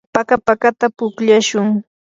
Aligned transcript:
paka 0.15 0.35
pakata 0.47 0.85
pukllashun. 0.97 1.67